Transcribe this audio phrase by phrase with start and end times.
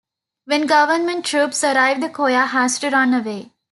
[0.45, 3.51] When government troops arrive the choir has to run away.